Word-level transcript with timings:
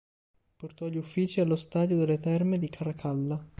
Portò 0.55 0.87
gli 0.87 0.97
uffici 0.97 1.41
allo 1.41 1.55
Stadio 1.55 1.95
delle 1.95 2.17
Terme 2.17 2.57
di 2.57 2.69
Caracalla. 2.69 3.47